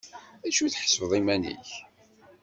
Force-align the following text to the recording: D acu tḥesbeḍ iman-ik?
D 0.41 0.43
acu 0.49 0.65
tḥesbeḍ 0.73 1.11
iman-ik? 1.19 1.69